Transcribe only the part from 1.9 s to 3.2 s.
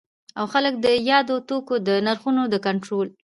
نرخونو د کنټرول